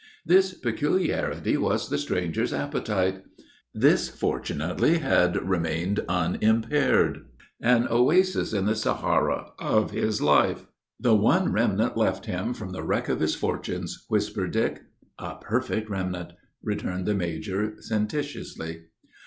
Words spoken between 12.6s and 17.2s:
the wreck of his fortunes," whispered Dick. "A perfect remnant!" returned the